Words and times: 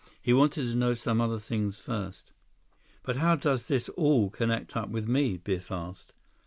He 0.19 0.33
wanted 0.33 0.63
to 0.63 0.73
know 0.73 0.95
some 0.95 1.21
other 1.21 1.37
things 1.37 1.77
first. 1.77 2.31
"But 3.03 3.17
how 3.17 3.35
does 3.35 3.67
this 3.67 3.87
all 3.89 4.31
connect 4.31 4.75
up 4.75 4.89
with 4.89 5.07
me?" 5.07 5.37
Biff 5.37 5.71
asked. 5.71 6.13